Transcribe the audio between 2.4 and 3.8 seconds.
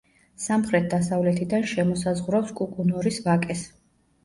კუკუნორის ვაკეს.